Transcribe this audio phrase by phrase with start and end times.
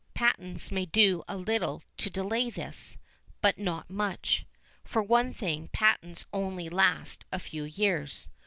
[0.15, 2.97] Patents may do a little to delay this,
[3.39, 4.47] but not much.
[4.83, 8.27] For one thing, patents only last a few years.